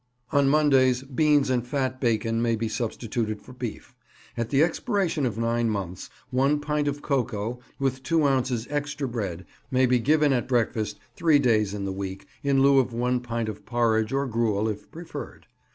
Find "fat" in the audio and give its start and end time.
1.63-2.01